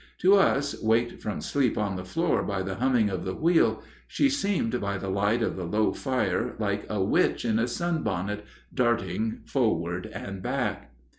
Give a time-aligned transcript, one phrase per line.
[0.21, 4.29] To us, waked from sleep on the floor by the humming of the wheel, she
[4.29, 8.43] seemed by the light of the low fire like a witch in a sunbonnet,
[8.73, 10.89] darting forward and back.